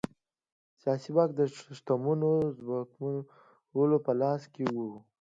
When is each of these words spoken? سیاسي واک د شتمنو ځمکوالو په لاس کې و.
سیاسي 0.81 1.09
واک 1.15 1.29
د 1.35 1.41
شتمنو 1.77 2.31
ځمکوالو 2.65 3.97
په 4.05 4.11
لاس 4.21 4.41
کې 4.53 4.63
و. 4.73 4.75